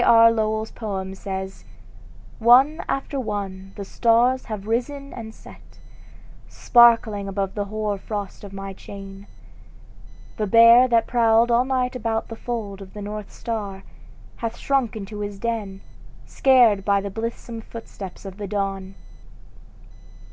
R. 0.00 0.30
Lowell's 0.30 0.70
poem, 0.70 1.12
says: 1.16 1.64
"One 2.38 2.84
after 2.88 3.18
one 3.18 3.72
the 3.74 3.84
stars 3.84 4.44
have 4.44 4.68
risen 4.68 5.12
and 5.12 5.34
set, 5.34 5.80
Sparkling 6.46 7.26
upon 7.26 7.50
the 7.56 7.64
hoar 7.64 7.98
frost 7.98 8.44
of 8.44 8.52
my 8.52 8.72
chain; 8.72 9.26
The 10.36 10.46
Bear 10.46 10.86
that 10.86 11.08
prowled 11.08 11.50
all 11.50 11.64
night 11.64 11.96
about 11.96 12.28
the 12.28 12.36
fold 12.36 12.80
Of 12.80 12.94
the 12.94 13.02
North 13.02 13.32
star, 13.32 13.82
hath 14.36 14.56
shrunk 14.56 14.94
into 14.94 15.18
his 15.18 15.40
den, 15.40 15.80
Scared 16.26 16.84
by 16.84 17.00
the 17.00 17.10
blithesome 17.10 17.60
footsteps 17.62 18.24
of 18.24 18.36
the 18.36 18.46
Dawn." 18.46 18.94